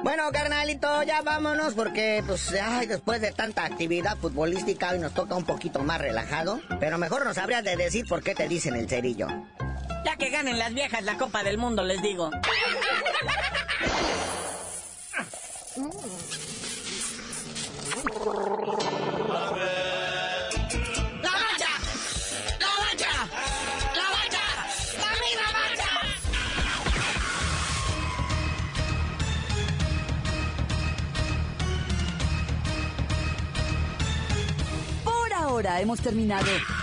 Bueno, 0.02 0.32
carnalito, 0.32 1.04
ya 1.04 1.22
vámonos 1.24 1.74
porque, 1.74 2.24
pues, 2.26 2.54
ay, 2.54 2.88
después 2.88 3.20
de 3.20 3.34
tanta 3.34 3.66
actividad 3.66 4.16
futbolística, 4.16 4.92
hoy 4.92 5.00
nos 5.00 5.14
toca 5.14 5.36
un 5.36 5.44
poquito 5.44 5.80
más 5.84 6.00
relajado. 6.00 6.62
Pero 6.80 6.98
mejor 6.98 7.26
nos 7.26 7.38
habrías 7.38 7.66
de 7.66 7.76
decir 7.76 8.06
por 8.08 8.24
qué 8.24 8.34
te 8.34 8.48
dicen 8.48 8.78
el 8.78 8.88
cerillo. 8.88 9.28
Ya 10.04 10.16
que 10.18 10.30
ganen 10.30 10.58
las 10.58 10.74
viejas 10.74 11.04
la 11.04 11.18
Copa 11.18 11.44
del 11.44 11.58
Mundo, 11.58 11.84
les 11.84 12.02
digo. 12.02 12.32
¡La 12.32 12.40
mancha! 21.32 21.70
¡La 22.60 22.70
mancha! 22.80 23.12
¡La 23.96 24.04
mancha! 24.16 24.46
¡La 24.98 25.12
misma 25.22 25.48
mancha! 25.54 25.90
Por 35.04 35.34
ahora 35.34 35.82
hemos 35.82 36.00
terminado. 36.00 36.52